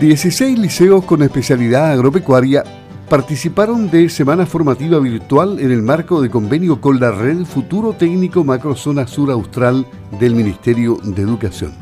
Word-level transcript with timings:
16 0.00 0.58
liceos 0.58 1.06
con 1.06 1.22
especialidad 1.22 1.90
agropecuaria 1.90 2.62
participaron 3.08 3.90
de 3.90 4.10
semana 4.10 4.44
formativa 4.44 4.98
virtual 4.98 5.58
en 5.58 5.70
el 5.70 5.80
marco 5.80 6.20
de 6.20 6.28
convenio 6.28 6.82
con 6.82 7.00
la 7.00 7.12
Red 7.12 7.46
Futuro 7.46 7.94
Técnico 7.94 8.44
Macrozona 8.44 9.06
Sur 9.06 9.30
Austral 9.30 9.86
del 10.20 10.34
Ministerio 10.34 10.98
de 11.02 11.22
Educación. 11.22 11.72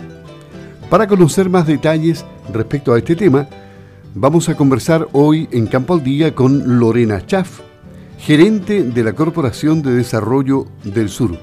Para 0.89 1.09
conocer 1.09 1.51
más 1.51 1.67
detalles 1.67 2.25
respecto 2.53 2.93
a 2.93 2.99
este 2.99 3.17
tema, 3.17 3.49
vamos 4.15 4.49
a 4.49 4.55
conversar 4.55 5.09
hoy 5.11 5.49
en 5.51 5.67
Campo 5.67 5.95
al 5.95 6.05
Día 6.05 6.37
con 6.37 6.79
Lorena 6.79 7.27
Chaff, 7.27 7.63
gerente 8.19 8.85
de 8.85 9.03
la 9.03 9.15
Corporación 9.15 9.83
de 9.83 9.91
Desarrollo 9.91 10.67
del 10.85 11.09
Sur. 11.09 11.37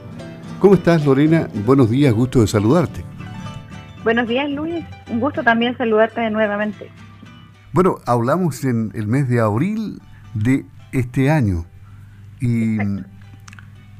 ¿Cómo 0.61 0.75
estás 0.75 1.05
Lorena? 1.05 1.49
Buenos 1.65 1.89
días, 1.89 2.13
gusto 2.13 2.39
de 2.39 2.47
saludarte. 2.47 3.03
Buenos 4.03 4.27
días, 4.27 4.49
Luis. 4.49 4.83
Un 5.09 5.19
gusto 5.19 5.43
también 5.43 5.77
saludarte 5.77 6.27
nuevamente. 6.31 6.89
Bueno, 7.71 7.97
hablamos 8.07 8.63
en 8.63 8.91
el 8.95 9.07
mes 9.07 9.29
de 9.29 9.39
abril 9.39 10.01
de 10.33 10.65
este 10.91 11.29
año 11.29 11.65
y 12.39 12.77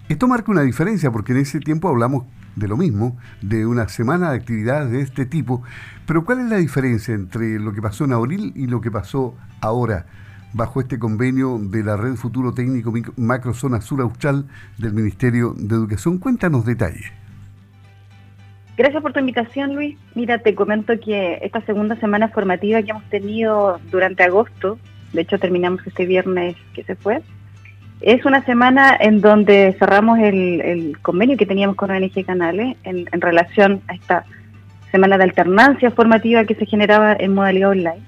esto 0.10 0.28
marca 0.28 0.52
una 0.52 0.64
diferencia 0.64 1.12
porque 1.12 1.34
en 1.34 1.40
ese 1.40 1.60
tiempo 1.60 1.88
hablamos 1.88 2.26
de 2.56 2.68
lo 2.68 2.78
mismo, 2.78 3.18
de 3.42 3.66
una 3.66 3.88
semana 3.88 4.32
de 4.32 4.38
actividades 4.38 4.92
de 4.92 5.02
este 5.02 5.26
tipo, 5.26 5.62
pero 6.06 6.26
¿cuál 6.26 6.40
es 6.40 6.50
la 6.50 6.58
diferencia 6.58 7.14
entre 7.14 7.60
lo 7.60 7.72
que 7.72 7.82
pasó 7.82 8.04
en 8.04 8.14
abril 8.14 8.52
y 8.56 8.68
lo 8.68 8.82
que 8.82 8.92
pasó 8.92 9.38
ahora 9.62 10.08
bajo 10.54 10.82
este 10.82 11.00
convenio 11.00 11.60
de 11.60 11.84
la 11.84 11.96
Red 11.96 12.16
Futuro 12.16 12.54
Técnico 12.54 12.92
Macrozona 13.16 13.80
Sur 13.80 14.02
Austral 14.02 14.48
del 14.80 14.94
Ministerio 14.94 15.54
de 15.56 15.76
Educación? 15.76 16.18
Cuéntanos 16.18 16.66
detalles. 16.66 17.21
Gracias 18.82 19.04
por 19.04 19.14
tu 19.14 19.20
invitación, 19.20 19.76
Luis. 19.76 19.96
Mira, 20.16 20.40
te 20.40 20.56
comento 20.56 21.00
que 21.00 21.38
esta 21.44 21.62
segunda 21.62 21.96
semana 21.98 22.30
formativa 22.30 22.82
que 22.82 22.90
hemos 22.90 23.08
tenido 23.12 23.80
durante 23.92 24.24
agosto, 24.24 24.80
de 25.14 25.22
hecho 25.22 25.38
terminamos 25.38 25.86
este 25.86 26.08
viernes 26.08 26.56
que 26.74 26.84
se 26.84 26.96
fue, 26.96 27.22
es 28.02 28.26
una 28.26 28.44
semana 28.44 28.98
en 29.00 29.22
donde 29.22 29.76
cerramos 29.78 30.18
el, 30.18 30.98
convenio 31.04 31.38
que 31.38 31.46
teníamos 31.46 31.76
con 31.76 31.92
ONG 31.92 32.26
Canales 32.26 32.76
en, 32.82 33.06
relación 33.22 33.84
a 33.88 33.94
esta 33.94 34.26
semana 34.90 35.16
de 35.20 35.26
alternancia 35.26 35.92
formativa 35.92 36.46
que 36.46 36.56
se 36.56 36.66
generaba 36.66 37.16
en 37.20 37.36
modalidad 37.36 37.70
online. 37.70 38.02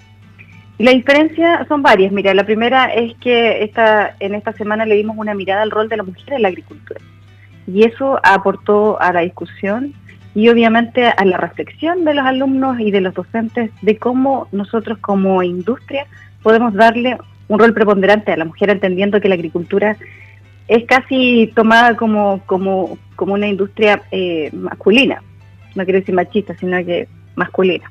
Y 0.79 0.85
la 0.85 0.91
diferencia 0.91 1.67
son 1.67 1.83
varias. 1.83 2.11
Mira, 2.11 2.33
la 2.33 2.47
primera 2.47 2.91
es 2.91 3.13
que 3.17 3.63
esta, 3.63 4.15
en 4.19 4.33
esta 4.33 4.53
semana 4.53 4.87
le 4.87 4.95
dimos 4.95 5.17
una 5.19 5.35
mirada 5.35 5.61
al 5.61 5.69
rol 5.69 5.87
de 5.87 5.97
la 5.97 6.03
mujer 6.03 6.33
en 6.33 6.41
la 6.41 6.47
agricultura. 6.47 6.99
Y 7.67 7.83
eso 7.83 8.19
aportó 8.23 8.99
a 8.99 9.13
la 9.13 9.21
discusión 9.21 9.93
y 10.35 10.49
obviamente 10.49 11.07
a 11.07 11.25
la 11.25 11.37
reflexión 11.37 12.05
de 12.05 12.13
los 12.13 12.25
alumnos 12.25 12.79
y 12.79 12.91
de 12.91 13.01
los 13.01 13.13
docentes 13.13 13.71
de 13.81 13.97
cómo 13.97 14.47
nosotros 14.51 14.97
como 14.99 15.43
industria 15.43 16.07
podemos 16.41 16.73
darle 16.73 17.17
un 17.47 17.59
rol 17.59 17.73
preponderante 17.73 18.31
a 18.31 18.37
la 18.37 18.45
mujer 18.45 18.69
entendiendo 18.69 19.21
que 19.21 19.29
la 19.29 19.35
agricultura 19.35 19.95
es 20.67 20.85
casi 20.85 21.51
tomada 21.55 21.95
como, 21.95 22.41
como, 22.45 22.97
como 23.15 23.33
una 23.33 23.47
industria 23.47 24.01
eh, 24.11 24.49
masculina, 24.53 25.21
no 25.75 25.83
quiero 25.83 25.99
decir 25.99 26.15
machista, 26.15 26.55
sino 26.57 26.83
que 26.85 27.07
masculina. 27.35 27.89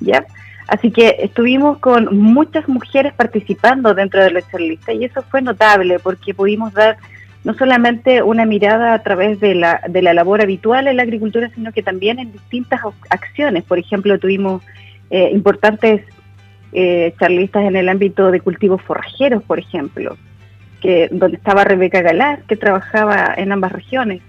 ¿ya? 0.00 0.26
Así 0.68 0.90
que 0.90 1.16
estuvimos 1.20 1.78
con 1.78 2.16
muchas 2.16 2.68
mujeres 2.68 3.12
participando 3.14 3.94
dentro 3.94 4.22
de 4.22 4.30
la 4.30 4.42
charlista 4.42 4.92
y 4.92 5.04
eso 5.04 5.22
fue 5.22 5.42
notable 5.42 5.98
porque 5.98 6.34
pudimos 6.34 6.72
dar 6.72 6.96
no 7.44 7.54
solamente 7.54 8.22
una 8.22 8.46
mirada 8.46 8.94
a 8.94 9.02
través 9.02 9.40
de 9.40 9.54
la, 9.54 9.80
de 9.88 10.02
la 10.02 10.14
labor 10.14 10.40
habitual 10.40 10.86
en 10.86 10.96
la 10.96 11.02
agricultura, 11.02 11.50
sino 11.54 11.72
que 11.72 11.82
también 11.82 12.18
en 12.18 12.32
distintas 12.32 12.80
acciones. 13.10 13.64
Por 13.64 13.78
ejemplo, 13.78 14.18
tuvimos 14.18 14.62
eh, 15.10 15.30
importantes 15.32 16.02
eh, 16.72 17.14
charlistas 17.18 17.64
en 17.64 17.76
el 17.76 17.88
ámbito 17.88 18.30
de 18.30 18.40
cultivos 18.40 18.80
forrajeros, 18.82 19.42
por 19.42 19.58
ejemplo, 19.58 20.16
que 20.80 21.08
donde 21.10 21.36
estaba 21.36 21.64
Rebeca 21.64 22.00
Galar, 22.00 22.42
que 22.44 22.56
trabajaba 22.56 23.34
en 23.36 23.52
ambas 23.52 23.72
regiones. 23.72 24.22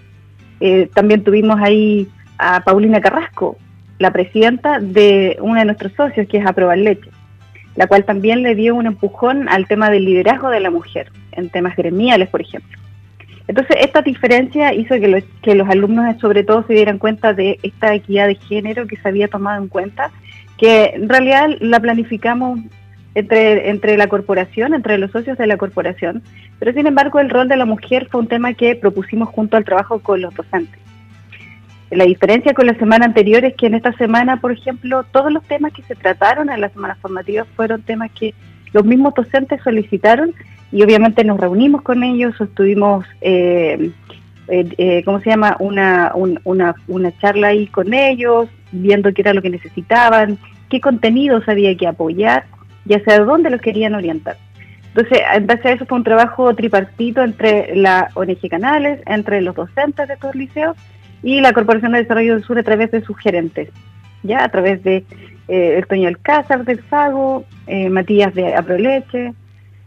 Eh, 0.60 0.90
también 0.94 1.24
tuvimos 1.24 1.60
ahí 1.62 2.08
a 2.38 2.62
Paulina 2.62 3.00
Carrasco, 3.00 3.58
la 4.00 4.12
presidenta 4.12 4.80
de 4.80 5.38
uno 5.40 5.60
de 5.60 5.66
nuestros 5.66 5.94
socios, 5.94 6.28
que 6.28 6.40
es 6.40 6.46
Aprobar 6.46 6.80
Leche, 6.80 7.12
la 7.76 7.88
cual 7.88 8.06
también 8.06 8.42
le 8.42 8.56
dio 8.56 8.76
un 8.76 8.88
empujón 8.88 9.48
al 9.50 9.68
tema 9.68 9.90
del 9.90 10.06
liderazgo 10.06 10.50
de 10.50 10.60
la 10.60 10.72
mujer, 10.72 11.12
en 11.32 11.50
temas 11.50 11.76
gremiales, 11.76 12.28
por 12.30 12.42
ejemplo. 12.42 12.83
Entonces, 13.48 13.78
esta 13.82 14.02
diferencia 14.02 14.74
hizo 14.74 14.96
que 14.96 15.08
los, 15.08 15.24
que 15.42 15.56
los 15.56 15.70
alumnos, 15.70 16.18
sobre 16.20 16.44
todo, 16.44 16.66
se 16.66 16.74
dieran 16.74 16.98
cuenta 16.98 17.34
de 17.34 17.60
esta 17.62 17.94
equidad 17.94 18.28
de 18.28 18.36
género 18.36 18.88
que 18.88 18.96
se 18.96 19.08
había 19.08 19.28
tomado 19.28 19.62
en 19.62 19.68
cuenta, 19.68 20.12
que 20.58 20.94
en 20.96 21.10
realidad 21.10 21.50
la 21.60 21.80
planificamos 21.80 22.60
entre, 23.16 23.70
entre 23.70 23.98
la 23.98 24.08
corporación, 24.08 24.74
entre 24.74 24.98
los 24.98 25.12
socios 25.12 25.38
de 25.38 25.48
la 25.48 25.58
corporación, 25.58 26.24
pero 26.58 26.74
sin 26.74 26.88
embargo 26.88 27.20
el 27.20 27.30
rol 27.30 27.48
de 27.48 27.58
la 27.58 27.66
mujer 27.66 28.08
fue 28.10 28.22
un 28.22 28.28
tema 28.28 28.54
que 28.54 28.76
propusimos 28.76 29.30
junto 29.30 29.58
al 29.58 29.66
trabajo 29.66 30.00
con 30.00 30.22
los 30.22 30.34
docentes. 30.34 30.80
La 31.92 32.06
diferencia 32.06 32.54
con 32.54 32.66
la 32.66 32.74
semana 32.76 33.06
anterior 33.06 33.46
es 33.46 33.56
que 33.56 33.68
en 33.68 33.76
esta 33.76 33.94
semana, 33.94 34.38
por 34.38 34.52
ejemplo, 34.52 35.04
todos 35.12 35.32
los 35.32 35.44
temas 35.44 35.74
que 35.74 35.84
se 35.84 35.96
trataron 35.96 36.50
en 36.50 36.60
la 36.60 36.70
semana 36.70 36.96
formativa 36.96 37.46
fueron 37.56 37.84
temas 37.84 38.10
que 38.12 38.34
los 38.72 38.84
mismos 38.84 39.14
docentes 39.14 39.62
solicitaron 39.64 40.34
y 40.74 40.82
obviamente 40.82 41.24
nos 41.24 41.40
reunimos 41.40 41.84
con 41.84 42.04
ellos, 42.04 42.34
estuvimos, 42.42 43.06
eh, 43.22 43.92
eh, 44.48 44.70
eh, 44.80 45.04
¿cómo 45.06 45.20
se 45.20 45.30
llama?, 45.30 45.56
una, 45.60 46.12
una, 46.16 46.76
una 46.88 47.18
charla 47.20 47.50
ahí 47.50 47.68
con 47.68 47.94
ellos, 47.94 48.50
viendo 48.72 49.14
qué 49.14 49.22
era 49.22 49.36
lo 49.36 49.44
que 49.44 49.52
necesitaban, 49.52 50.40
qué 50.72 50.82
contenidos 50.82 51.48
había 51.48 51.78
que 51.78 51.86
apoyar 51.86 52.46
y 52.88 52.96
hacia 52.96 53.20
dónde 53.20 53.52
los 53.52 53.62
querían 53.62 53.94
orientar. 53.94 54.36
Entonces, 54.88 55.20
en 55.36 55.46
base 55.46 55.68
a 55.68 55.72
eso 55.74 55.86
fue 55.86 56.00
un 56.00 56.04
trabajo 56.04 56.56
tripartito 56.56 57.22
entre 57.22 57.76
la 57.76 58.10
ONG 58.16 58.50
Canales, 58.50 59.00
entre 59.06 59.42
los 59.42 59.54
docentes 59.54 60.08
de 60.08 60.16
estos 60.16 60.34
liceos 60.34 60.76
y 61.22 61.40
la 61.40 61.54
Corporación 61.54 61.92
de 61.92 62.00
Desarrollo 62.00 62.34
del 62.34 62.44
Sur 62.44 62.58
a 62.58 62.64
través 62.64 62.90
de 62.90 63.02
sus 63.02 63.16
gerentes, 63.20 63.70
ya 64.24 64.44
a 64.44 64.50
través 64.50 64.84
de 64.84 65.06
eh, 65.50 65.76
el 65.78 65.86
Toño 65.86 66.08
Alcázar 66.08 66.66
del 66.66 66.84
Sago, 66.90 67.46
Matías 67.92 68.34
de 68.34 68.56
Aproleche, 68.56 69.34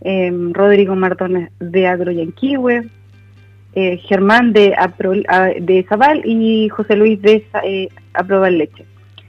eh, 0.02 0.32
Rodrigo 0.52 0.94
Martones 0.94 1.50
de 1.58 1.86
Agro 1.86 2.12
Yanquihue, 2.12 2.88
eh, 3.74 3.98
Germán 3.98 4.52
de, 4.52 4.74
de 5.60 5.86
Zabal 5.88 6.22
y 6.24 6.68
José 6.68 6.96
Luis 6.96 7.20
de 7.20 7.44
eh, 7.64 7.88
Aprobar 8.14 8.52
Leche. 8.52 8.86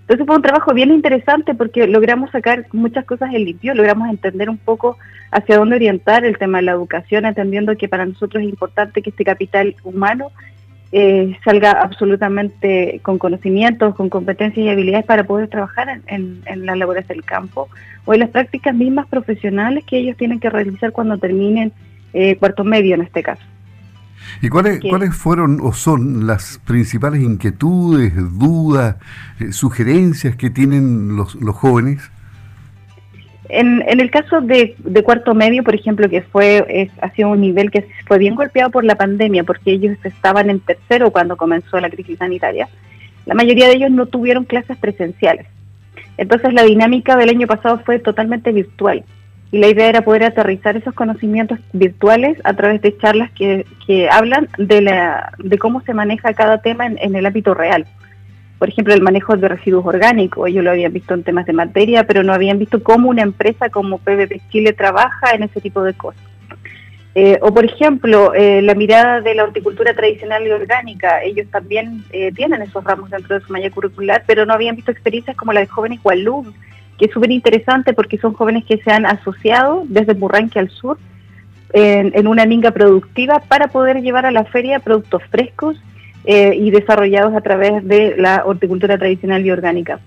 Entonces 0.08 0.26
fue 0.26 0.38
un 0.38 0.42
trabajo 0.42 0.74
bien 0.74 0.92
interesante 0.92 1.54
porque 1.54 1.86
logramos 1.86 2.32
sacar 2.32 2.66
muchas 2.72 3.04
cosas 3.04 3.34
en 3.34 3.44
limpio, 3.44 3.76
logramos 3.76 4.10
entender 4.10 4.50
un 4.50 4.58
poco 4.58 4.98
hacia 5.32 5.58
dónde 5.58 5.76
orientar 5.76 6.24
el 6.24 6.38
tema 6.38 6.60
de 6.60 6.64
la 6.64 6.72
educación, 6.72 7.26
entendiendo 7.26 7.76
que 7.76 7.90
para 7.90 8.06
nosotros 8.06 8.42
es 8.42 8.50
importante 8.50 9.02
que 9.02 9.10
este 9.10 9.26
capital 9.26 9.76
humano 9.84 10.32
eh, 10.92 11.38
salga 11.44 11.72
absolutamente 11.72 13.02
con 13.04 13.18
conocimientos, 13.18 13.96
con 13.96 14.10
competencias 14.10 14.66
y 14.66 14.70
habilidades 14.70 15.06
para 15.06 15.26
poder 15.26 15.50
trabajar 15.50 16.02
en, 16.08 16.44
las 16.66 16.78
labores 16.78 17.08
del 17.08 17.24
campo 17.24 17.68
o 18.06 18.14
en 18.14 18.22
las 18.22 18.30
prácticas 18.30 18.74
mismas 18.74 19.08
profesionales 19.08 19.84
que 19.86 19.98
ellos 19.98 20.16
tienen 20.16 20.40
que 20.40 20.50
realizar 20.50 20.92
cuando 20.92 21.18
terminen 21.18 21.74
eh, 22.14 22.38
cuarto 22.38 22.64
medio 22.64 22.96
en 22.96 23.02
este 23.02 23.22
caso. 23.22 23.44
¿Y 24.42 24.50
cuáles, 24.50 24.80
cuáles 24.82 25.16
fueron 25.16 25.60
o 25.62 25.74
son 25.74 26.28
las 26.28 26.60
principales 26.66 27.22
inquietudes, 27.22 28.14
dudas, 28.38 28.96
eh, 29.40 29.52
sugerencias 29.52 30.36
que 30.36 30.50
tienen 30.50 31.16
los, 31.16 31.36
los 31.36 31.56
jóvenes? 31.56 32.10
En, 33.50 33.82
el 33.88 34.12
caso 34.12 34.42
de, 34.42 34.76
cuarto 35.04 35.34
medio, 35.34 35.64
por 35.64 35.76
ejemplo, 35.76 36.10
que 36.10 36.22
fue 36.22 36.66
es, 36.68 36.92
ha 37.02 37.12
sido 37.12 37.30
un 37.30 37.42
nivel 37.42 37.72
que 37.72 37.88
fue 38.06 38.18
bien 38.18 38.36
golpeado 38.36 38.72
por 38.72 38.84
la 38.84 38.96
pandemia, 38.96 39.44
porque 39.44 39.72
ellos 39.72 39.98
estaban 40.04 40.50
en 40.50 40.60
tercero 40.60 41.12
cuando 41.12 41.38
comenzó 41.38 41.80
la 41.80 41.90
crisis 41.90 42.18
sanitaria, 42.18 42.68
la 43.26 43.36
mayoría 43.36 43.68
de 43.68 43.76
ellos 43.76 43.92
no 43.92 44.06
tuvieron 44.06 44.46
clases 44.46 44.78
presenciales. 44.78 45.48
Entonces 46.18 46.54
la 46.54 46.64
dinámica 46.64 47.16
del 47.16 47.30
año 47.30 47.48
pasado 47.48 47.80
fue 47.86 48.00
totalmente 48.00 48.52
virtual 48.52 49.04
y 49.52 49.60
la 49.60 49.68
idea 49.68 49.88
era 49.88 50.02
poder 50.02 50.24
aterrizar 50.24 50.76
esos 50.76 50.94
conocimientos 50.94 51.60
virtuales 51.72 52.38
a 52.44 52.54
través 52.54 52.82
de 52.82 52.98
charlas 52.98 53.32
que, 53.32 53.66
que 53.86 54.10
hablan 54.10 54.50
de, 54.58 54.82
la, 54.82 55.32
de 55.38 55.58
cómo 55.58 55.82
se 55.82 55.94
maneja 55.94 56.34
cada 56.34 56.58
tema 56.58 56.86
en 56.88 57.16
el 57.16 57.26
ámbito 57.26 57.54
real 57.54 57.86
por 58.60 58.70
ejemplo, 58.70 58.94
el 58.94 59.02
manejo 59.02 59.36
de 59.38 59.48
residuos 59.48 59.86
orgánicos. 59.86 60.50
Ellos 60.50 60.64
lo 60.64 60.72
habían 60.72 60.94
visto 60.94 61.14
en 61.14 61.24
temas 61.24 61.46
de 61.46 61.54
materia, 61.54 62.06
pero 62.06 62.24
no 62.24 62.34
habían 62.34 62.58
visto 62.58 62.82
cómo 62.82 63.10
una 63.10 63.22
empresa 63.22 63.70
como 63.70 64.00
PVP 64.00 64.42
Chile 64.50 64.74
trabaja 64.74 65.36
en 65.36 65.44
ese 65.44 65.62
tipo 65.62 65.84
de 65.84 65.94
cosas. 65.94 66.24
Eh, 67.14 67.40
o, 67.42 67.52
por 67.54 67.66
ejemplo, 67.66 68.34
eh, 68.34 68.62
la 68.62 68.76
mirada 68.76 69.22
de 69.22 69.34
la 69.34 69.44
horticultura 69.44 69.94
tradicional 69.94 70.46
y 70.46 70.52
orgánica. 70.52 71.24
Ellos 71.24 71.48
también 71.52 72.04
eh, 72.12 72.32
tienen 72.32 72.62
esos 72.62 72.84
ramos 72.84 73.10
dentro 73.10 73.38
de 73.38 73.46
su 73.46 73.52
malla 73.52 73.72
curricular, 73.72 74.24
pero 74.28 74.46
no 74.46 74.54
habían 74.54 74.76
visto 74.76 74.92
experiencias 74.92 75.36
como 75.36 75.54
la 75.54 75.62
de 75.62 75.68
jóvenes 75.68 76.00
Walloon, 76.04 76.54
que 76.98 77.06
es 77.06 77.12
súper 77.12 77.32
interesante 77.32 77.94
porque 77.94 78.18
son 78.18 78.34
jóvenes 78.34 78.66
que 78.66 78.78
se 78.78 78.92
han 78.92 79.06
asociado 79.06 79.84
desde 79.88 80.14
Burranque 80.14 80.60
al 80.60 80.70
sur 80.70 80.98
en, 81.74 82.12
en 82.16 82.28
una 82.28 82.46
minga 82.46 82.72
productiva 82.72 83.40
para 83.48 83.68
poder 83.68 84.02
llevar 84.02 84.26
a 84.26 84.32
la 84.32 84.46
feria 84.46 84.80
productos 84.80 85.24
frescos 85.30 85.78
eh, 86.30 86.54
y 86.58 86.72
desarrollados 86.72 87.34
a 87.34 87.40
través 87.40 87.88
de 87.88 88.16
la 88.18 88.44
horticultura 88.46 88.98
tradicional 88.98 89.46
y 89.46 89.50
orgánica. 89.50 90.02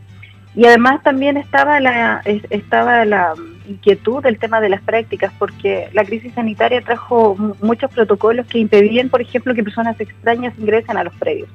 Y 0.55 0.67
además 0.67 1.03
también 1.03 1.39
estaba 1.39 1.81
la, 1.81 2.21
estaba 2.51 3.07
la 3.07 3.33
inquietud 3.67 4.23
del 4.23 4.39
tema 4.39 4.61
de 4.61 4.69
las 4.69 4.83
prácticas, 4.83 5.33
porque 5.39 5.89
la 5.95 6.05
crisis 6.05 6.35
sanitaria 6.35 6.83
trajo 6.83 7.37
muchos 7.63 7.91
protocolos 7.91 8.47
que 8.49 8.59
impedían, 8.59 9.09
por 9.09 9.23
ejemplo, 9.23 9.55
que 9.55 9.65
personas 9.65 9.99
extrañas 9.99 10.53
ingresen 10.59 10.99
a 10.99 11.05
los 11.05 11.15
predios. 11.15 11.49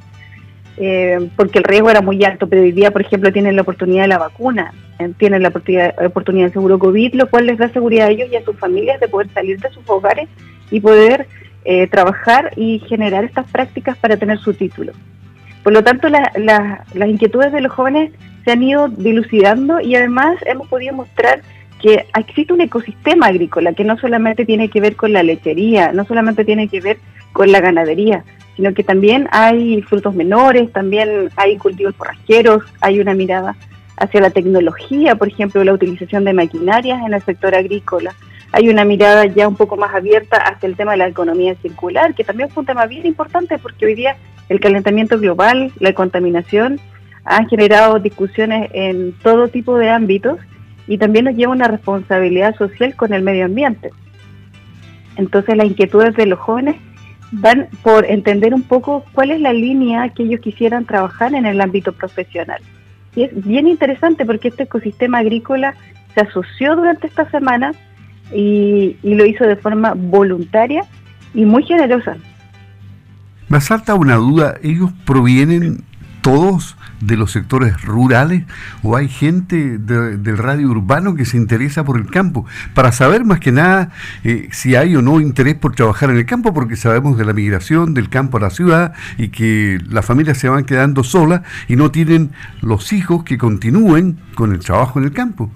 Eh, 0.78 1.30
porque 1.36 1.60
el 1.60 1.64
riesgo 1.64 1.92
era 1.92 2.02
muy 2.02 2.26
alto, 2.26 2.48
pero 2.48 2.64
hoy 2.64 2.72
día, 2.72 2.90
por 2.90 3.02
ejemplo, 3.02 3.32
tienen 3.32 3.56
la 3.56 3.62
oportunidad 3.62 4.06
de 4.06 4.08
la 4.08 4.18
vacuna, 4.18 4.74
eh, 4.98 5.12
tienen 5.20 5.44
la 5.44 5.50
oportunidad, 5.50 5.94
oportunidad 6.04 6.46
del 6.46 6.54
seguro 6.54 6.80
COVID, 6.80 7.14
lo 7.14 7.30
cual 7.30 7.46
les 7.46 7.60
da 7.60 7.70
seguridad 7.70 8.08
a 8.08 8.10
ellos 8.10 8.30
y 8.32 8.36
a 8.36 8.44
sus 8.44 8.58
familias 8.58 9.00
de 9.00 9.10
poder 9.10 9.30
salir 9.32 9.60
de 9.60 9.70
sus 9.70 9.88
hogares 9.88 10.28
y 10.72 10.80
poder 10.80 11.28
eh, 11.66 11.88
trabajar 11.88 12.52
y 12.56 12.80
generar 12.80 13.24
estas 13.24 13.50
prácticas 13.52 13.98
para 13.98 14.18
tener 14.18 14.38
su 14.40 14.54
título. 14.54 14.94
Por 15.64 15.74
lo 15.74 15.84
tanto, 15.84 16.08
las 16.10 17.10
inquietudes 17.10 17.52
de 17.52 17.62
los 17.62 17.72
jóvenes 17.72 18.12
se 18.44 18.52
han 18.52 18.62
ido 18.62 18.88
dilucidando 18.88 19.82
y 19.82 19.96
además 19.96 20.38
hemos 20.46 20.68
podido 20.68 20.94
mostrar 20.94 21.42
que 21.82 22.06
existe 22.18 22.54
un 22.54 22.62
ecosistema 22.62 23.28
agrícola 23.28 23.74
que 23.74 23.84
no 23.84 23.98
solamente 23.98 24.46
tiene 24.46 24.70
que 24.70 24.80
ver 24.80 24.96
con 24.96 25.12
la 25.12 25.24
lechería, 25.24 25.92
no 25.92 26.06
solamente 26.06 26.46
tiene 26.46 26.68
que 26.68 26.82
ver 26.82 27.00
con 27.34 27.52
la 27.52 27.60
ganadería, 27.60 28.24
sino 28.56 28.74
que 28.74 28.84
también 28.84 29.28
hay 29.32 29.82
frutos 29.82 30.16
menores, 30.16 30.72
también 30.72 31.30
hay 31.36 31.58
cultivos 31.58 31.96
forrajeros, 31.96 32.64
hay 32.82 33.00
una 33.00 33.14
mirada 33.14 33.56
hacia 33.98 34.22
la 34.22 34.30
tecnología, 34.30 35.16
por 35.16 35.28
ejemplo, 35.28 35.64
la 35.64 35.74
utilización 35.74 36.26
de 36.26 36.34
maquinarias 36.34 37.02
en 37.06 37.14
el 37.14 37.22
sector 37.24 37.56
agrícola. 37.56 38.14
Hay 38.52 38.70
una 38.70 38.86
mirada 38.86 39.26
ya 39.26 39.48
un 39.48 39.56
poco 39.56 39.76
más 39.76 39.94
abierta 39.94 40.38
hacia 40.38 40.68
el 40.68 40.76
tema 40.76 40.92
de 40.92 40.98
la 40.98 41.08
economía 41.08 41.56
circular, 41.56 42.14
que 42.14 42.24
también 42.24 42.50
es 42.50 42.58
un 42.58 42.66
tema 42.66 42.86
bien 42.86 43.06
importante 43.06 43.58
porque 43.58 43.86
hoy 43.86 43.96
día 43.96 44.16
el 44.50 44.60
calentamiento 44.60 45.20
global, 45.20 45.72
la 45.80 45.94
contaminación, 45.94 46.80
han 47.26 47.50
generado 47.50 48.00
discusiones 48.00 48.70
en 48.74 49.14
todo 49.24 49.48
tipo 49.48 49.78
de 49.78 49.90
ámbitos 49.90 50.40
y 50.88 50.98
también 50.98 51.26
nos 51.26 51.36
lleva 51.36 51.52
una 51.52 51.68
responsabilidad 51.68 52.56
social 52.56 52.96
con 52.96 53.14
el 53.14 53.24
medio 53.24 53.46
ambiente. 53.46 53.90
Entonces 55.18 55.58
las 55.58 55.66
inquietudes 55.66 56.16
de 56.16 56.28
los 56.28 56.40
jóvenes 56.40 56.76
van 57.32 57.68
por 57.82 58.06
entender 58.06 58.54
un 58.54 58.64
poco 58.64 59.04
cuál 59.14 59.32
es 59.32 59.42
la 59.42 59.54
línea 59.54 60.10
que 60.10 60.24
ellos 60.24 60.42
quisieran 60.42 60.86
trabajar 60.86 61.34
en 61.34 61.46
el 61.46 61.60
ámbito 61.60 61.92
profesional. 61.92 62.62
Y 63.16 63.24
es 63.24 63.46
bien 63.46 63.68
interesante 63.68 64.26
porque 64.26 64.50
este 64.50 64.64
ecosistema 64.64 65.20
agrícola 65.20 65.74
se 66.14 66.22
asoció 66.22 66.76
durante 66.76 67.08
esta 67.08 67.30
semana 67.32 67.74
y, 68.34 68.98
y 69.04 69.16
lo 69.16 69.26
hizo 69.26 69.46
de 69.46 69.56
forma 69.56 69.94
voluntaria 69.96 70.84
y 71.34 71.46
muy 71.46 71.64
generosa. 71.64 72.18
Me 73.48 73.62
salta 73.62 73.94
una 73.94 74.16
duda, 74.16 74.56
¿ellos 74.64 74.92
provienen 75.06 75.84
todos 76.22 76.76
de 77.02 77.18
los 77.18 77.32
sectores 77.32 77.80
rurales 77.84 78.46
o 78.82 78.96
hay 78.96 79.08
gente 79.08 79.78
del 79.78 80.38
radio 80.40 80.70
urbano 80.70 81.14
que 81.14 81.24
se 81.24 81.38
interesa 81.38 81.84
por 81.84 82.00
el 82.00 82.10
campo? 82.10 82.48
Para 82.74 82.92
saber 82.92 83.24
más 83.24 83.40
que 83.40 83.52
nada 83.52 83.92
eh, 84.24 84.50
si 84.52 84.76
hay 84.76 84.96
o 84.96 85.04
no 85.04 85.22
interés 85.22 85.54
por 85.54 85.76
trabajar 85.76 86.10
en 86.10 86.18
el 86.18 86.26
campo, 86.26 86.52
porque 86.52 86.76
sabemos 86.76 87.20
de 87.20 87.26
la 87.26 87.34
migración 87.34 87.94
del 87.94 88.10
campo 88.10 88.38
a 88.38 88.42
la 88.42 88.50
ciudad 88.50 88.94
y 89.20 89.28
que 89.28 89.78
las 89.88 90.04
familias 90.04 90.40
se 90.40 90.50
van 90.50 90.66
quedando 90.66 91.04
solas 91.04 91.42
y 91.68 91.76
no 91.76 91.92
tienen 91.92 92.32
los 92.62 92.92
hijos 92.92 93.24
que 93.24 93.38
continúen 93.38 94.18
con 94.34 94.52
el 94.52 94.60
trabajo 94.62 94.98
en 94.98 95.06
el 95.06 95.12
campo. 95.12 95.52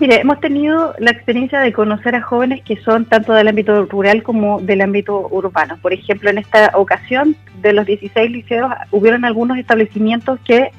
Mire, 0.00 0.20
hemos 0.20 0.40
tenido 0.40 0.94
la 0.98 1.12
experiencia 1.12 1.60
de 1.60 1.72
conocer 1.72 2.16
a 2.16 2.22
jóvenes 2.22 2.62
que 2.62 2.76
son 2.76 3.04
tanto 3.04 3.32
del 3.32 3.46
ámbito 3.46 3.84
rural 3.86 4.24
como 4.24 4.60
del 4.60 4.80
ámbito 4.80 5.28
urbano. 5.30 5.78
Por 5.80 5.92
ejemplo, 5.92 6.30
en 6.30 6.38
esta 6.38 6.72
ocasión, 6.74 7.36
de 7.62 7.72
los 7.72 7.86
16 7.86 8.30
liceos, 8.30 8.72
hubieron 8.90 9.24
algunos 9.24 9.56
establecimientos 9.56 10.40
que 10.44 10.70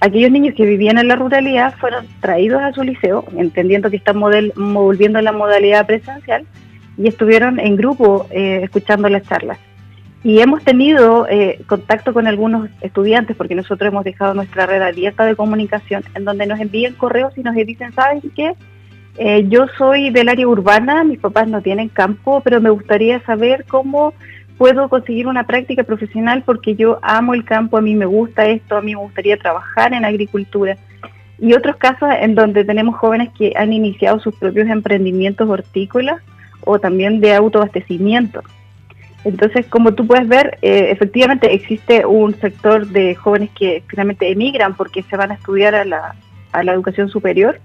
aquellos 0.00 0.32
niños 0.32 0.54
que 0.56 0.66
vivían 0.66 0.98
en 0.98 1.08
la 1.08 1.14
ruralidad 1.14 1.74
fueron 1.78 2.06
traídos 2.20 2.60
a 2.60 2.72
su 2.72 2.82
liceo, 2.82 3.24
entendiendo 3.36 3.88
que 3.88 3.96
están 3.96 4.18
volviendo 4.18 5.18
a 5.20 5.22
la 5.22 5.32
modalidad 5.32 5.86
presencial, 5.86 6.44
y 6.98 7.06
estuvieron 7.06 7.60
en 7.60 7.76
grupo 7.76 8.26
eh, 8.30 8.60
escuchando 8.64 9.08
las 9.08 9.22
charlas. 9.22 9.58
Y 10.22 10.40
hemos 10.40 10.62
tenido 10.62 11.26
eh, 11.28 11.60
contacto 11.66 12.12
con 12.12 12.26
algunos 12.26 12.68
estudiantes, 12.82 13.36
porque 13.36 13.54
nosotros 13.54 13.88
hemos 13.88 14.04
dejado 14.04 14.34
nuestra 14.34 14.66
red 14.66 14.82
abierta 14.82 15.24
de 15.24 15.34
comunicación, 15.34 16.04
en 16.14 16.24
donde 16.24 16.46
nos 16.46 16.60
envían 16.60 16.94
correos 16.94 17.36
y 17.38 17.42
nos 17.42 17.54
dicen, 17.54 17.92
¿saben 17.92 18.20
qué? 18.36 18.54
Eh, 19.16 19.46
yo 19.48 19.66
soy 19.78 20.10
del 20.10 20.28
área 20.28 20.46
urbana, 20.46 21.04
mis 21.04 21.18
papás 21.18 21.48
no 21.48 21.62
tienen 21.62 21.88
campo, 21.88 22.42
pero 22.42 22.60
me 22.60 22.70
gustaría 22.70 23.20
saber 23.20 23.64
cómo 23.66 24.12
puedo 24.58 24.90
conseguir 24.90 25.26
una 25.26 25.44
práctica 25.44 25.84
profesional 25.84 26.42
porque 26.44 26.74
yo 26.74 26.98
amo 27.00 27.32
el 27.32 27.44
campo, 27.44 27.78
a 27.78 27.80
mí 27.80 27.94
me 27.94 28.04
gusta 28.04 28.44
esto, 28.46 28.76
a 28.76 28.82
mí 28.82 28.94
me 28.94 29.00
gustaría 29.00 29.38
trabajar 29.38 29.94
en 29.94 30.04
agricultura. 30.04 30.76
Y 31.38 31.54
otros 31.54 31.76
casos 31.76 32.10
en 32.20 32.34
donde 32.34 32.66
tenemos 32.66 32.96
jóvenes 32.96 33.30
que 33.36 33.54
han 33.56 33.72
iniciado 33.72 34.20
sus 34.20 34.36
propios 34.36 34.68
emprendimientos 34.68 35.48
hortícolas 35.48 36.20
o 36.60 36.78
también 36.78 37.20
de 37.20 37.34
autoabastecimiento. 37.34 38.42
Entonces, 39.24 39.66
como 39.66 39.92
tú 39.92 40.06
puedes 40.06 40.26
ver, 40.28 40.58
eh, 40.62 40.88
efectivamente 40.90 41.52
existe 41.52 42.06
un 42.06 42.34
sector 42.40 42.86
de 42.86 43.14
jóvenes 43.14 43.50
que 43.58 43.82
finalmente 43.86 44.30
emigran 44.30 44.74
porque 44.74 45.02
se 45.02 45.16
van 45.16 45.30
a 45.30 45.34
estudiar 45.34 45.74
a 45.74 45.84
la, 45.84 46.14
educación 46.72 47.08
superior 47.08 47.60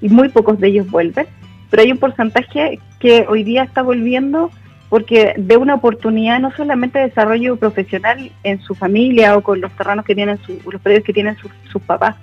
y 0.00 0.08
muy 0.08 0.28
pocos 0.28 0.58
de 0.58 0.68
ellos 0.68 0.90
vuelven, 0.90 1.26
pero 1.70 1.82
hay 1.82 1.92
un 1.92 1.98
porcentaje 1.98 2.80
que 3.00 3.24
hoy 3.28 3.44
día 3.44 3.62
está 3.62 3.82
volviendo 3.82 4.50
porque 4.88 5.34
de 5.36 5.56
una 5.56 5.74
oportunidad 5.74 6.38
no 6.38 6.52
solamente 6.52 6.98
de 6.98 7.06
desarrollo 7.06 7.56
profesional 7.56 8.30
en 8.44 8.60
su 8.60 8.74
familia 8.74 9.36
o 9.36 9.42
con 9.42 9.60
los 9.60 9.72
terrenos 9.72 10.04
que 10.04 10.14
tienen, 10.14 10.38
los 10.70 10.80
predios 10.80 11.04
que 11.04 11.12
tienen 11.12 11.36
sus 11.70 11.82
papás, 11.82 12.16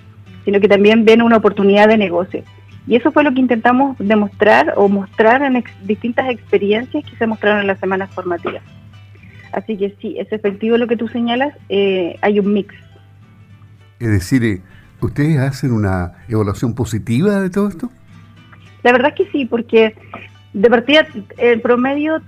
sino 0.44 0.60
que 0.60 0.68
también 0.68 1.04
ven 1.04 1.22
una 1.22 1.38
oportunidad 1.38 1.88
de 1.88 1.98
negocio. 1.98 2.42
Y 2.86 2.96
eso 2.96 3.12
fue 3.12 3.24
lo 3.24 3.32
que 3.32 3.40
intentamos 3.40 3.96
demostrar 3.98 4.74
o 4.76 4.88
mostrar 4.88 5.42
en 5.42 5.64
distintas 5.84 6.28
experiencias 6.28 7.04
que 7.04 7.16
se 7.16 7.26
mostraron 7.26 7.62
en 7.62 7.66
las 7.66 7.80
semanas 7.80 8.10
formativas. 8.14 8.62
Así 9.52 9.76
que 9.76 9.94
sí, 10.00 10.16
es 10.18 10.30
efectivo 10.32 10.76
lo 10.76 10.86
que 10.86 10.96
tú 10.96 11.08
señalas, 11.08 11.54
eh, 11.68 12.18
hay 12.20 12.40
un 12.40 12.52
mix. 12.52 12.74
Es 14.00 14.10
decir, 14.10 14.44
eh, 14.44 14.60
¿ustedes 15.00 15.38
hacen 15.38 15.72
una 15.72 16.12
evaluación 16.28 16.74
positiva 16.74 17.40
de 17.40 17.50
todo 17.50 17.68
esto? 17.68 17.90
La 18.82 18.92
verdad 18.92 19.14
es 19.16 19.24
que 19.24 19.32
sí, 19.32 19.46
porque 19.46 19.94
de 20.52 20.68
partida, 20.68 21.06
el 21.38 21.60
promedio 21.60 22.20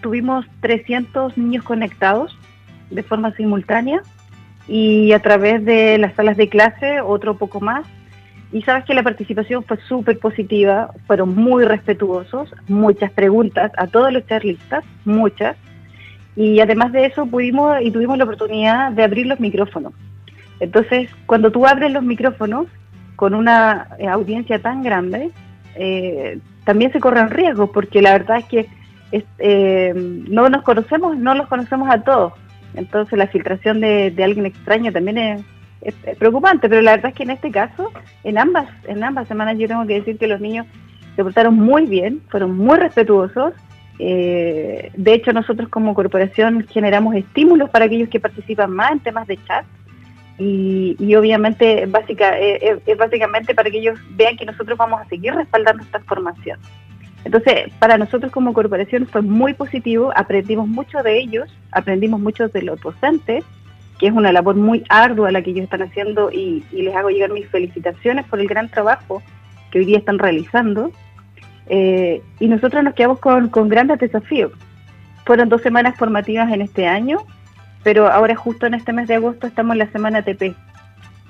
tuvimos 0.00 0.46
300 0.60 1.36
niños 1.36 1.64
conectados 1.64 2.38
de 2.90 3.02
forma 3.02 3.34
simultánea 3.34 4.02
y 4.66 5.12
a 5.12 5.20
través 5.20 5.64
de 5.64 5.98
las 5.98 6.14
salas 6.14 6.36
de 6.36 6.48
clase 6.48 7.00
otro 7.00 7.36
poco 7.36 7.60
más 7.60 7.86
y 8.50 8.62
sabes 8.62 8.84
que 8.84 8.94
la 8.94 9.02
participación 9.02 9.62
fue 9.64 9.76
súper 9.88 10.18
positiva, 10.18 10.90
fueron 11.06 11.34
muy 11.34 11.64
respetuosos, 11.64 12.54
muchas 12.66 13.12
preguntas 13.12 13.72
a 13.76 13.86
todos 13.86 14.10
los 14.12 14.26
charlistas, 14.26 14.84
muchas. 15.04 15.56
Y 16.34 16.60
además 16.60 16.92
de 16.92 17.06
eso 17.06 17.26
pudimos 17.26 17.76
y 17.82 17.90
tuvimos 17.90 18.16
la 18.16 18.24
oportunidad 18.24 18.92
de 18.92 19.02
abrir 19.02 19.26
los 19.26 19.38
micrófonos. 19.38 19.92
Entonces, 20.60 21.10
cuando 21.26 21.52
tú 21.52 21.66
abres 21.66 21.92
los 21.92 22.02
micrófonos 22.02 22.66
con 23.16 23.34
una 23.34 23.88
eh, 23.98 24.08
audiencia 24.08 24.58
tan 24.60 24.82
grande, 24.82 25.30
eh, 25.74 26.38
también 26.64 26.90
se 26.92 27.00
corren 27.00 27.30
riesgos, 27.30 27.70
porque 27.70 28.00
la 28.00 28.12
verdad 28.12 28.38
es 28.38 28.44
que 28.46 28.66
eh, 29.38 29.92
no 29.94 30.48
nos 30.48 30.62
conocemos, 30.62 31.18
no 31.18 31.34
los 31.34 31.48
conocemos 31.48 31.90
a 31.90 32.02
todos. 32.02 32.32
Entonces 32.74 33.18
la 33.18 33.26
filtración 33.26 33.80
de 33.80 34.22
alguien 34.22 34.46
extraño 34.46 34.92
también 34.92 35.18
es, 35.18 35.44
es, 35.80 35.94
preocupante, 36.18 36.68
pero 36.68 36.82
la 36.82 36.92
verdad 36.92 37.10
es 37.10 37.14
que 37.14 37.22
en 37.22 37.30
este 37.30 37.50
caso, 37.50 37.92
en 38.24 38.38
ambas, 38.38 38.68
en 38.86 39.02
ambas 39.02 39.28
semanas 39.28 39.58
yo 39.58 39.68
tengo 39.68 39.86
que 39.86 39.94
decir 39.94 40.18
que 40.18 40.26
los 40.26 40.40
niños 40.40 40.66
se 41.16 41.22
portaron 41.22 41.54
muy 41.54 41.86
bien, 41.86 42.22
fueron 42.28 42.56
muy 42.56 42.78
respetuosos. 42.78 43.52
Eh, 43.98 44.92
de 44.96 45.14
hecho, 45.14 45.32
nosotros 45.32 45.68
como 45.68 45.94
corporación 45.94 46.66
generamos 46.68 47.16
estímulos 47.16 47.70
para 47.70 47.86
aquellos 47.86 48.08
que 48.08 48.20
participan 48.20 48.72
más 48.72 48.92
en 48.92 49.00
temas 49.00 49.26
de 49.26 49.36
chat 49.44 49.64
y, 50.38 51.14
obviamente 51.16 51.86
básica, 51.86 52.38
eh, 52.38 52.80
es 52.86 52.96
básicamente 52.96 53.54
para 53.54 53.70
que 53.70 53.78
ellos 53.78 53.98
vean 54.10 54.36
que 54.36 54.46
nosotros 54.46 54.78
vamos 54.78 55.00
a 55.00 55.04
seguir 55.06 55.34
respaldando 55.34 55.82
esta 55.82 55.98
formación. 56.00 56.60
Entonces, 57.24 57.72
para 57.80 57.98
nosotros 57.98 58.30
como 58.30 58.52
corporación 58.52 59.06
fue 59.06 59.22
muy 59.22 59.52
positivo, 59.54 60.12
aprendimos 60.14 60.68
mucho 60.68 61.02
de 61.02 61.18
ellos, 61.18 61.52
aprendimos 61.72 62.20
mucho 62.20 62.48
de 62.48 62.62
los 62.62 62.80
docentes 62.80 63.44
que 63.98 64.06
es 64.06 64.12
una 64.12 64.32
labor 64.32 64.54
muy 64.54 64.84
ardua 64.88 65.32
la 65.32 65.42
que 65.42 65.50
ellos 65.50 65.64
están 65.64 65.82
haciendo 65.82 66.30
y, 66.30 66.64
les 66.72 66.94
hago 66.94 67.10
llegar 67.10 67.30
mis 67.30 67.48
felicitaciones 67.48 68.24
por 68.26 68.40
el 68.40 68.46
gran 68.46 68.68
trabajo 68.68 69.22
que 69.70 69.80
hoy 69.80 69.84
día 69.84 69.98
están 69.98 70.18
realizando. 70.18 70.92
Eh, 71.66 72.22
y 72.40 72.48
nosotros 72.48 72.82
nos 72.82 72.94
quedamos 72.94 73.18
con, 73.18 73.48
con 73.48 73.68
grandes 73.68 73.98
desafíos. 73.98 74.52
Fueron 75.26 75.48
dos 75.48 75.60
semanas 75.60 75.96
formativas 75.98 76.50
en 76.52 76.62
este 76.62 76.86
año, 76.86 77.18
pero 77.82 78.06
ahora 78.06 78.34
justo 78.34 78.66
en 78.66 78.74
este 78.74 78.92
mes 78.92 79.08
de 79.08 79.16
agosto 79.16 79.46
estamos 79.46 79.74
en 79.74 79.78
la 79.80 79.90
semana 79.90 80.22
TP, 80.22 80.54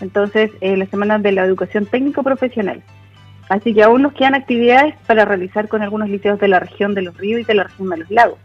entonces 0.00 0.50
eh, 0.60 0.76
la 0.76 0.86
semana 0.86 1.18
de 1.18 1.32
la 1.32 1.44
educación 1.44 1.86
técnico 1.86 2.22
profesional. 2.22 2.82
Así 3.48 3.74
que 3.74 3.82
aún 3.82 4.02
nos 4.02 4.12
quedan 4.12 4.34
actividades 4.34 4.94
para 5.06 5.24
realizar 5.24 5.68
con 5.68 5.82
algunos 5.82 6.08
liceos 6.08 6.38
de 6.38 6.48
la 6.48 6.60
región 6.60 6.94
de 6.94 7.02
los 7.02 7.16
ríos 7.16 7.40
y 7.40 7.44
de 7.44 7.54
la 7.54 7.64
región 7.64 7.88
de 7.88 7.96
los 7.96 8.10
lagos. 8.10 8.38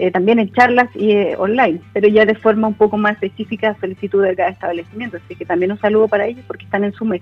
Eh, 0.00 0.10
también 0.10 0.38
en 0.38 0.50
charlas 0.52 0.88
y 0.94 1.10
eh, 1.10 1.36
online, 1.36 1.78
pero 1.92 2.08
ya 2.08 2.24
de 2.24 2.34
forma 2.34 2.68
un 2.68 2.74
poco 2.74 2.96
más 2.96 3.12
específica 3.12 3.68
a 3.68 3.80
solicitud 3.80 4.22
de 4.22 4.34
cada 4.34 4.48
establecimiento. 4.48 5.18
Así 5.18 5.36
que 5.36 5.44
también 5.44 5.72
un 5.72 5.78
saludo 5.78 6.08
para 6.08 6.24
ellos 6.24 6.42
porque 6.46 6.64
están 6.64 6.84
en 6.84 6.94
su 6.94 7.04
mes. 7.04 7.20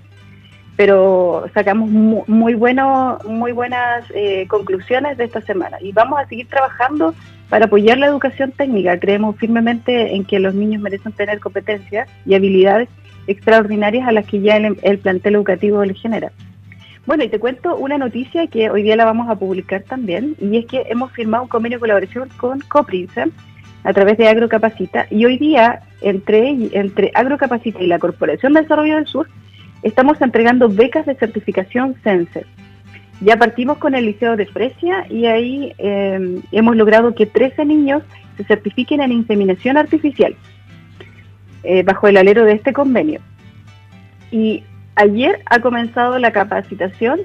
Pero 0.77 1.43
sacamos 1.53 1.89
muy, 1.89 2.53
bueno, 2.53 3.17
muy 3.25 3.51
buenas 3.51 4.05
eh, 4.15 4.47
conclusiones 4.47 5.17
de 5.17 5.25
esta 5.25 5.41
semana 5.41 5.75
y 5.81 5.91
vamos 5.91 6.21
a 6.21 6.27
seguir 6.27 6.47
trabajando 6.47 7.13
para 7.49 7.65
apoyar 7.65 7.97
la 7.97 8.05
educación 8.05 8.53
técnica. 8.53 8.97
Creemos 8.97 9.35
firmemente 9.35 10.15
en 10.15 10.23
que 10.23 10.39
los 10.39 10.55
niños 10.55 10.81
merecen 10.81 11.11
tener 11.11 11.41
competencias 11.41 12.07
y 12.25 12.33
habilidades 12.33 12.87
extraordinarias 13.27 14.07
a 14.07 14.13
las 14.13 14.25
que 14.25 14.39
ya 14.39 14.55
el, 14.55 14.77
el 14.83 14.99
plantel 14.99 15.35
educativo 15.35 15.83
les 15.83 16.01
genera. 16.01 16.31
Bueno, 17.09 17.23
y 17.23 17.27
te 17.27 17.39
cuento 17.39 17.75
una 17.75 17.97
noticia 17.97 18.45
que 18.45 18.69
hoy 18.69 18.83
día 18.83 18.95
la 18.95 19.03
vamos 19.03 19.31
a 19.31 19.35
publicar 19.35 19.81
también, 19.81 20.35
y 20.39 20.57
es 20.57 20.67
que 20.67 20.83
hemos 20.89 21.11
firmado 21.11 21.41
un 21.41 21.49
convenio 21.49 21.79
de 21.79 21.79
colaboración 21.79 22.29
con 22.37 22.59
Coprince 22.59 23.31
a 23.83 23.93
través 23.93 24.15
de 24.19 24.27
Agrocapacita, 24.27 25.07
y 25.09 25.25
hoy 25.25 25.39
día 25.39 25.81
entre, 26.01 26.49
entre 26.71 27.09
Agrocapacita 27.15 27.81
y 27.81 27.87
la 27.87 27.97
Corporación 27.97 28.53
de 28.53 28.61
Desarrollo 28.61 28.97
del 28.97 29.07
Sur 29.07 29.27
estamos 29.81 30.21
entregando 30.21 30.69
becas 30.69 31.07
de 31.07 31.15
certificación 31.15 31.95
CENSE. 32.03 32.45
Ya 33.21 33.37
partimos 33.37 33.79
con 33.79 33.95
el 33.95 34.05
Liceo 34.05 34.35
de 34.35 34.45
Fresia 34.45 35.07
y 35.09 35.25
ahí 35.25 35.73
em, 35.79 36.43
hemos 36.51 36.75
logrado 36.75 37.15
que 37.15 37.25
13 37.25 37.65
niños 37.65 38.03
se 38.37 38.43
certifiquen 38.43 39.01
en 39.01 39.13
inseminación 39.13 39.77
artificial 39.77 40.35
eh, 41.63 41.81
bajo 41.81 42.07
el 42.07 42.17
alero 42.17 42.45
de 42.45 42.53
este 42.53 42.71
convenio. 42.71 43.19
Y 44.31 44.61
Ayer 44.99 45.39
ha 45.45 45.59
comenzado 45.59 46.19
la 46.19 46.33
capacitación 46.33 47.21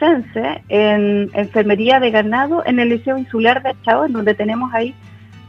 CENSE 0.00 0.60
en 0.68 1.30
enfermería 1.34 2.00
de 2.00 2.10
ganado 2.10 2.64
en 2.66 2.80
el 2.80 2.88
Liceo 2.88 3.16
Insular 3.16 3.62
de 3.62 3.68
Achao, 3.68 4.06
en 4.06 4.12
donde 4.12 4.34
tenemos 4.34 4.74
ahí 4.74 4.92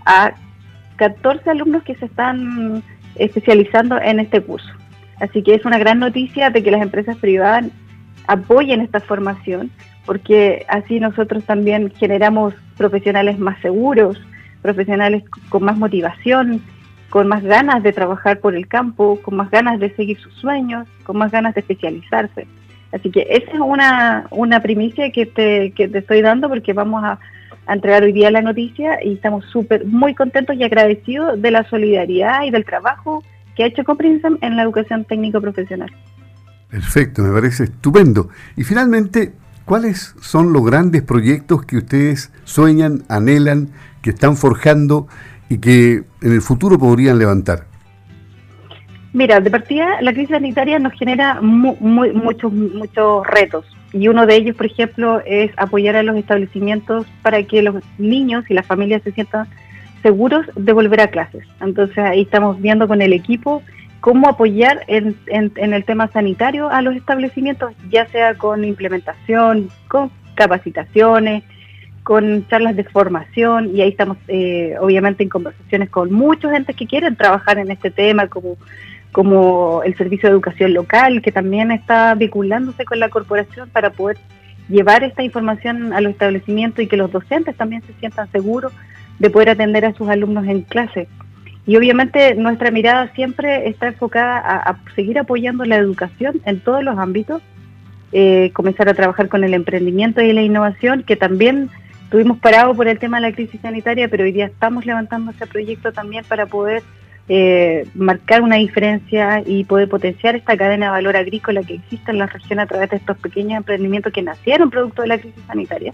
a 0.06 0.34
14 0.98 1.50
alumnos 1.50 1.82
que 1.82 1.96
se 1.96 2.06
están 2.06 2.84
especializando 3.16 4.00
en 4.00 4.20
este 4.20 4.42
curso. 4.42 4.72
Así 5.20 5.42
que 5.42 5.56
es 5.56 5.66
una 5.66 5.80
gran 5.80 5.98
noticia 5.98 6.52
de 6.52 6.62
que 6.62 6.70
las 6.70 6.84
empresas 6.84 7.18
privadas 7.18 7.66
apoyen 8.28 8.82
esta 8.82 9.00
formación, 9.00 9.72
porque 10.06 10.68
así 10.70 11.00
nosotros 11.00 11.44
también 11.44 11.92
generamos 11.98 12.54
profesionales 12.78 13.40
más 13.40 13.60
seguros, 13.62 14.22
profesionales 14.62 15.24
con 15.50 15.64
más 15.64 15.78
motivación, 15.80 16.62
con 17.14 17.28
más 17.28 17.44
ganas 17.44 17.84
de 17.84 17.94
trabajar 17.94 18.40
por 18.40 18.56
el 18.56 18.68
campo, 18.68 19.20
con 19.22 19.36
más 19.36 19.52
ganas 19.52 19.80
de 19.80 19.96
seguir 19.96 20.18
sus 20.18 20.34
sueños, 20.34 20.88
con 21.04 21.16
más 21.16 21.32
ganas 21.32 21.54
de 21.54 21.60
especializarse. 21.60 22.48
Así 22.92 23.12
que 23.12 23.28
esa 23.30 23.52
es 23.52 23.60
una, 23.60 24.26
una 24.32 24.64
primicia 24.64 25.12
que 25.12 25.28
te, 25.28 25.74
que 25.74 25.88
te 25.88 26.00
estoy 26.00 26.24
dando 26.24 26.50
porque 26.50 26.74
vamos 26.74 27.04
a, 27.04 27.20
entregar 27.70 28.02
hoy 28.02 28.14
día 28.14 28.32
la 28.32 28.42
noticia 28.42 28.98
y 29.06 29.14
estamos 29.14 29.46
súper, 29.46 29.86
muy 29.86 30.16
contentos 30.16 30.56
y 30.56 30.64
agradecidos 30.64 31.40
de 31.40 31.52
la 31.52 31.70
solidaridad 31.70 32.46
y 32.46 32.50
del 32.50 32.66
trabajo 32.66 33.24
que 33.56 33.64
ha 33.64 33.68
hecho 33.68 33.84
Coprinsam 33.84 34.40
en 34.42 34.58
la 34.58 34.64
educación 34.64 35.06
técnico 35.06 35.40
profesional. 35.40 35.92
Perfecto, 36.72 37.22
me 37.22 37.32
parece 37.32 37.66
estupendo. 37.66 38.30
Y 38.58 38.64
finalmente, 38.64 39.34
¿cuáles 39.66 40.16
son 40.20 40.52
los 40.52 40.66
grandes 40.66 41.04
proyectos 41.04 41.64
que 41.64 41.78
ustedes 41.78 42.32
sueñan, 42.44 43.04
anhelan, 43.08 43.70
que 44.02 44.10
están 44.10 44.36
forjando 44.36 45.08
y 45.54 45.60
que 45.60 46.04
en 46.22 46.32
el 46.32 46.42
futuro 46.42 46.80
podrían 46.80 47.20
levantar? 47.20 47.66
Mira, 49.14 49.40
de 49.40 49.52
partida 49.52 50.02
la 50.02 50.12
crisis 50.12 50.32
sanitaria 50.32 50.80
nos 50.80 50.94
genera 50.94 51.40
muchos, 51.42 52.52
muchos 52.52 53.28
retos 53.28 53.66
y 53.94 54.08
uno 54.08 54.26
de 54.26 54.36
ellos, 54.36 54.56
por 54.56 54.66
ejemplo, 54.66 55.22
es 55.24 55.52
apoyar 55.58 55.96
a 55.96 56.02
los 56.02 56.18
establecimientos 56.18 57.06
para 57.22 57.44
que 57.44 57.62
los 57.62 57.76
niños 58.00 58.44
y 58.50 58.56
las 58.56 58.66
familias 58.66 59.04
se 59.04 59.12
sientan 59.12 59.48
seguros 60.02 60.48
de 60.56 60.74
volver 60.74 61.02
a 61.02 61.08
clases. 61.08 61.46
Entonces 61.62 62.00
ahí 62.00 62.22
estamos 62.22 62.60
viendo 62.60 62.88
con 62.88 63.04
el 63.04 63.14
equipo 63.14 63.62
cómo 64.00 64.28
apoyar 64.28 64.84
en, 64.88 65.16
en 65.28 65.74
el 65.74 65.86
tema 65.86 66.08
sanitario 66.08 66.70
a 66.70 66.82
los 66.82 66.96
establecimientos, 66.96 67.74
ya 67.92 68.08
sea 68.08 68.34
con 68.34 68.66
implementación, 68.66 69.70
con 69.88 70.10
capacitaciones, 70.34 71.44
con 72.04 72.46
charlas 72.48 72.76
de 72.76 72.84
formación 72.84 73.76
y 73.76 73.82
ahí 73.82 73.90
estamos 73.90 74.18
eh, 74.28 74.76
obviamente 74.80 75.24
en 75.24 75.30
conversaciones 75.30 75.90
con 75.90 76.12
muchos 76.12 76.52
entes 76.54 76.76
que 76.76 76.86
quieren 76.86 77.16
trabajar 77.16 77.58
en 77.58 77.72
este 77.72 77.92
tema 77.92 78.28
como 78.28 78.58
como 79.12 79.84
el 79.84 79.96
servicio 79.96 80.28
de 80.28 80.34
educación 80.34 80.74
local 80.74 81.22
que 81.22 81.32
también 81.32 81.72
está 81.72 82.14
vinculándose 82.16 82.84
con 82.84 83.00
la 83.00 83.10
corporación 83.10 83.70
para 83.70 83.92
poder 83.92 84.18
llevar 84.70 85.04
esta 85.04 85.24
información 85.24 85.94
a 85.94 86.02
los 86.02 86.12
establecimientos 86.12 86.84
y 86.84 86.88
que 86.88 86.98
los 86.98 87.12
docentes 87.12 87.56
también 87.56 87.84
se 87.84 87.94
sientan 87.94 88.32
seguros 88.32 88.74
de 89.20 89.30
poder 89.30 89.52
atender 89.52 89.86
a 89.86 89.94
sus 89.94 90.10
alumnos 90.10 90.46
en 90.48 90.62
clase. 90.62 91.08
Y 91.66 91.78
obviamente 91.78 92.36
nuestra 92.36 92.72
mirada 92.72 93.12
siempre 93.14 93.70
está 93.70 93.88
enfocada 93.88 94.40
a, 94.40 94.78
seguir 94.96 95.18
apoyando 95.18 95.64
la 95.64 95.78
educación 95.78 96.42
en 96.46 96.60
todos 96.60 96.84
los 96.84 96.98
ámbitos, 96.98 97.42
eh, 98.12 98.52
comenzar 98.54 98.90
a 98.90 98.94
trabajar 98.94 99.30
con 99.30 99.44
el 99.44 99.54
emprendimiento 99.54 100.22
y 100.22 100.34
la 100.34 100.42
innovación, 100.42 101.04
que 101.04 101.16
también 101.16 101.70
Estuvimos 102.14 102.38
parados 102.38 102.78
por 102.78 102.88
el 102.88 103.00
tema 103.00 103.18
de 103.18 103.22
la 103.22 103.34
crisis 103.34 103.60
sanitaria, 103.60 104.08
pero 104.08 104.24
hoy 104.24 104.32
día 104.32 104.46
estamos 104.46 104.86
levantando 104.86 105.32
ese 105.32 105.48
proyecto 105.48 105.92
también 105.92 106.24
para 106.24 106.46
poder 106.46 106.84
eh, 107.28 107.88
marcar 107.96 108.44
una 108.44 108.58
diferencia 108.58 109.42
y 109.44 109.64
poder 109.64 109.90
potenciar 109.90 110.36
esta 110.36 110.56
cadena 110.56 110.86
de 110.86 110.92
valor 110.92 111.18
agrícola 111.18 111.64
que 111.64 111.74
existe 111.74 112.12
en 112.12 112.20
la 112.20 112.28
región 112.28 112.60
a 112.60 112.68
través 112.68 112.92
de 112.92 112.98
estos 112.98 113.18
pequeños 113.18 113.58
emprendimientos 113.58 114.14
que 114.14 114.22
nacieron 114.22 114.70
producto 114.70 115.02
de 115.02 115.08
la 115.08 115.18
crisis 115.18 115.42
sanitaria. 115.48 115.92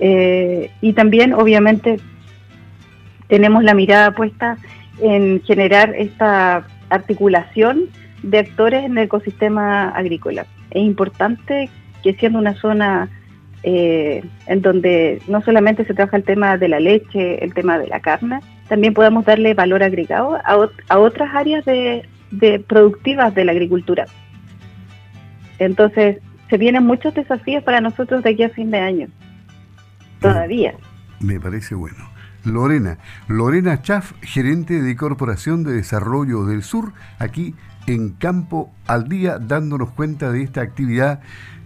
Eh, 0.00 0.72
y 0.80 0.92
también, 0.92 1.34
obviamente, 1.34 2.00
tenemos 3.28 3.62
la 3.62 3.74
mirada 3.74 4.10
puesta 4.16 4.56
en 5.00 5.40
generar 5.42 5.94
esta 5.94 6.66
articulación 6.90 7.84
de 8.24 8.40
actores 8.40 8.84
en 8.84 8.98
el 8.98 9.04
ecosistema 9.04 9.90
agrícola. 9.90 10.46
Es 10.72 10.82
importante 10.82 11.70
que 12.02 12.12
siendo 12.14 12.40
una 12.40 12.54
zona 12.54 13.08
eh, 13.62 14.24
en 14.46 14.62
donde 14.62 15.22
no 15.28 15.40
solamente 15.42 15.84
se 15.84 15.94
trabaja 15.94 16.16
el 16.16 16.24
tema 16.24 16.56
de 16.56 16.68
la 16.68 16.80
leche, 16.80 17.44
el 17.44 17.54
tema 17.54 17.78
de 17.78 17.86
la 17.86 18.00
carne, 18.00 18.40
también 18.68 18.94
podemos 18.94 19.24
darle 19.24 19.54
valor 19.54 19.82
agregado 19.82 20.38
a, 20.44 20.98
otras 20.98 21.34
áreas 21.34 21.64
de, 21.64 22.04
productivas 22.66 23.34
de 23.34 23.44
la 23.44 23.52
agricultura. 23.52 24.06
Entonces, 25.58 26.18
se 26.50 26.58
vienen 26.58 26.84
muchos 26.84 27.14
desafíos 27.14 27.62
para 27.62 27.80
nosotros 27.80 28.22
de 28.22 28.30
aquí 28.30 28.42
a 28.42 28.50
fin 28.50 28.70
de 28.70 28.78
año. 28.78 29.08
Todavía. 30.20 30.74
Me 31.20 31.38
parece 31.38 31.74
bueno. 31.74 32.10
Lorena, 32.44 32.98
Lorena 33.28 33.82
Chaff, 33.82 34.12
gerente 34.22 34.82
de 34.82 34.96
Corporación 34.96 35.64
de 35.64 35.72
Desarrollo 35.72 36.44
del 36.44 36.62
Sur, 36.62 36.92
aquí 37.18 37.54
en 37.86 38.10
Campo 38.10 38.72
al 38.86 39.08
Día, 39.08 39.38
dándonos 39.38 39.90
cuenta 39.90 40.30
de 40.32 40.42
esta 40.42 40.60
actividad 40.60 41.20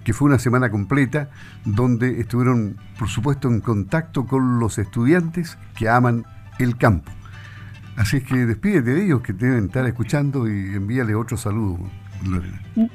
que 0.04 0.12
fue 0.12 0.28
una 0.28 0.38
semana 0.38 0.70
completa 0.70 1.30
donde 1.64 2.20
estuvieron, 2.20 2.76
por 2.98 3.08
supuesto, 3.08 3.48
en 3.48 3.60
contacto 3.60 4.26
con 4.26 4.60
los 4.60 4.78
estudiantes 4.78 5.58
que 5.74 5.88
aman 5.88 6.24
el 6.58 6.76
campo. 6.76 7.10
Así 7.96 8.18
es 8.18 8.24
que 8.24 8.46
despídete 8.46 8.94
de 8.94 9.04
ellos 9.04 9.22
que 9.22 9.32
deben 9.32 9.64
estar 9.64 9.86
escuchando 9.86 10.46
y 10.46 10.74
envíale 10.74 11.14
otro 11.14 11.36
saludo. 11.36 11.78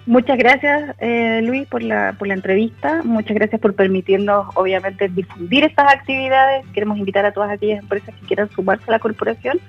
Muchas 0.06 0.38
gracias, 0.38 0.96
eh, 1.00 1.42
Luis, 1.44 1.68
por 1.68 1.82
la, 1.82 2.16
por 2.18 2.28
la 2.28 2.36
entrevista. 2.36 3.02
Muchas 3.04 3.36
gracias 3.36 3.60
por 3.60 3.74
permitirnos, 3.74 4.48
obviamente, 4.56 5.10
difundir 5.10 5.64
estas 5.64 5.92
actividades. 5.92 6.66
Queremos 6.74 6.98
invitar 6.98 7.26
a 7.26 7.32
todas 7.32 7.50
aquellas 7.50 7.80
empresas 7.80 8.14
que 8.16 8.28
quieran 8.28 8.50
sumarse 8.52 8.86
a 8.88 8.92
la 8.92 9.00
corporación 9.00 9.60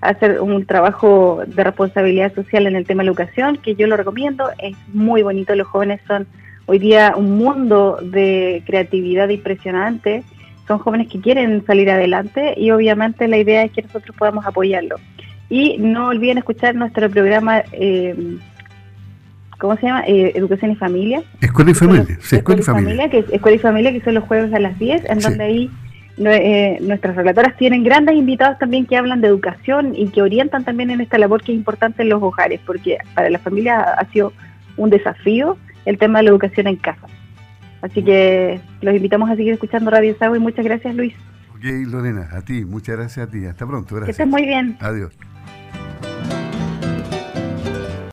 a 0.00 0.10
hacer 0.10 0.40
un 0.40 0.64
trabajo 0.64 1.42
de 1.46 1.64
responsabilidad 1.64 2.32
social 2.34 2.66
en 2.66 2.76
el 2.76 2.86
tema 2.86 3.02
de 3.02 3.08
educación, 3.08 3.56
que 3.56 3.74
yo 3.74 3.86
lo 3.86 3.96
recomiendo. 3.96 4.48
Es 4.58 4.76
muy 4.92 5.22
bonito, 5.22 5.54
los 5.54 5.66
jóvenes 5.66 6.00
son 6.06 6.26
hoy 6.66 6.78
día 6.78 7.14
un 7.16 7.36
mundo 7.36 7.98
de 8.02 8.62
creatividad 8.66 9.28
impresionante. 9.28 10.22
Son 10.66 10.78
jóvenes 10.78 11.08
que 11.08 11.20
quieren 11.20 11.64
salir 11.66 11.90
adelante 11.90 12.54
y 12.56 12.70
obviamente 12.70 13.26
la 13.26 13.38
idea 13.38 13.64
es 13.64 13.72
que 13.72 13.82
nosotros 13.82 14.14
podamos 14.16 14.46
apoyarlo. 14.46 14.96
Y 15.48 15.78
no 15.78 16.08
olviden 16.08 16.38
escuchar 16.38 16.74
nuestro 16.74 17.08
programa, 17.08 17.62
eh, 17.72 18.14
¿cómo 19.58 19.76
se 19.76 19.86
llama? 19.86 20.04
Eh, 20.06 20.32
Educación 20.34 20.72
y 20.72 20.76
Familia. 20.76 21.22
Escuela 21.40 21.70
y 21.70 21.74
Familia, 21.74 22.18
sí, 22.20 22.36
Escuela, 22.36 22.60
y 22.60 22.64
Familia. 22.64 23.10
que 23.10 23.18
Escuela 23.30 23.56
y 23.56 23.58
Familia, 23.58 23.92
que 23.92 24.00
son 24.00 24.14
los 24.14 24.24
jueves 24.24 24.52
a 24.54 24.58
las 24.58 24.78
10, 24.78 25.04
en 25.08 25.18
donde 25.20 25.44
ahí 25.44 25.70
eh, 26.18 26.78
nuestras 26.80 27.14
relatoras 27.14 27.56
tienen 27.56 27.84
grandes 27.84 28.16
invitados 28.16 28.58
también 28.58 28.86
que 28.86 28.96
hablan 28.96 29.20
de 29.20 29.28
educación 29.28 29.94
y 29.94 30.08
que 30.08 30.22
orientan 30.22 30.64
también 30.64 30.90
en 30.90 31.00
esta 31.00 31.18
labor 31.18 31.42
que 31.42 31.52
es 31.52 31.58
importante 31.58 32.02
en 32.02 32.08
los 32.08 32.22
hogares, 32.22 32.60
porque 32.66 32.98
para 33.14 33.30
la 33.30 33.38
familia 33.38 33.80
ha 33.80 34.04
sido 34.10 34.32
un 34.76 34.90
desafío 34.90 35.56
el 35.84 35.98
tema 35.98 36.18
de 36.18 36.24
la 36.24 36.30
educación 36.30 36.66
en 36.66 36.76
casa. 36.76 37.06
Así 37.82 38.02
que 38.02 38.60
los 38.80 38.94
invitamos 38.94 39.30
a 39.30 39.36
seguir 39.36 39.52
escuchando 39.52 39.90
Radio 39.90 40.16
Sago 40.18 40.34
y 40.34 40.40
muchas 40.40 40.64
gracias 40.64 40.94
Luis. 40.94 41.14
Ok, 41.54 41.64
Lorena, 41.86 42.28
a 42.32 42.42
ti, 42.42 42.64
muchas 42.64 42.96
gracias 42.96 43.28
a 43.28 43.30
ti. 43.30 43.46
Hasta 43.46 43.66
pronto, 43.66 43.94
gracias. 43.94 44.16
Que 44.16 44.22
estés 44.22 44.28
muy 44.28 44.46
bien. 44.46 44.76
Adiós. 44.80 45.12